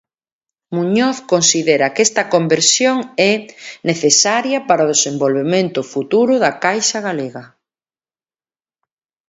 [0.75, 2.97] Muñoz considera que esta conversión
[3.31, 3.33] é
[3.89, 7.43] "necesaria para o desenvolvemento futuro da caixa galega".